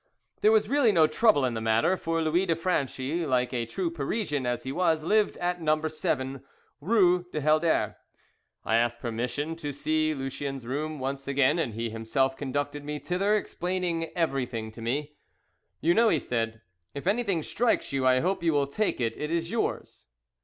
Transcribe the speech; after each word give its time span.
There 0.41 0.51
was 0.51 0.67
really 0.67 0.91
no 0.91 1.05
trouble 1.05 1.45
in 1.45 1.53
the 1.53 1.61
matter, 1.61 1.95
for 1.95 2.23
Louis 2.23 2.47
de 2.47 2.55
Franchi, 2.55 3.23
like 3.23 3.53
a 3.53 3.67
true 3.67 3.91
Parisian 3.91 4.47
as 4.47 4.63
he 4.63 4.71
was, 4.71 5.03
lived 5.03 5.37
at 5.37 5.61
No. 5.61 5.79
7, 5.87 6.41
Rue 6.79 7.25
du 7.31 7.39
Helder. 7.39 7.97
I 8.65 8.77
asked 8.77 8.99
permission 8.99 9.55
to 9.57 9.71
see 9.71 10.15
Lucien's 10.15 10.65
room 10.65 10.97
once 10.97 11.27
again, 11.27 11.59
and 11.59 11.75
he 11.75 11.91
himself 11.91 12.35
conducted 12.35 12.83
me 12.83 12.97
thither, 12.97 13.35
explaining 13.35 14.05
everything 14.15 14.71
to 14.71 14.81
me. 14.81 15.17
"You 15.81 15.93
know," 15.93 16.09
he 16.09 16.17
said, 16.17 16.61
"if 16.95 17.05
anything 17.05 17.43
strikes 17.43 17.93
you 17.93 18.07
I 18.07 18.21
hope 18.21 18.41
you 18.41 18.53
will 18.53 18.65
take 18.65 18.99
it, 18.99 19.15
it 19.17 19.29
is 19.29 19.51
yours." 19.51 20.07